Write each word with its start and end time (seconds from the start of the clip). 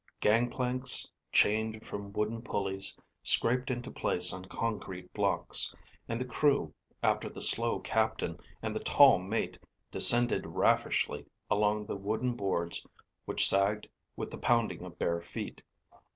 Gangplanks, 0.19 1.11
chained 1.31 1.85
from 1.85 2.11
wooden 2.11 2.41
pullies, 2.41 2.97
scraped 3.21 3.69
into 3.69 3.91
place 3.91 4.33
on 4.33 4.45
concrete 4.45 5.13
blocks, 5.13 5.75
and 6.07 6.19
the 6.19 6.25
crew, 6.25 6.73
after 7.03 7.29
the 7.29 7.39
slow 7.43 7.77
captain 7.79 8.39
and 8.63 8.75
the 8.75 8.79
tall 8.79 9.19
mate, 9.19 9.59
descended 9.91 10.47
raffishly 10.47 11.27
along 11.51 11.85
the 11.85 11.95
wooden 11.97 12.33
boards 12.35 12.83
which 13.25 13.47
sagged 13.47 13.87
with 14.15 14.31
the 14.31 14.39
pounding 14.39 14.81
of 14.85 14.97
bare 14.97 15.21
feet. 15.21 15.61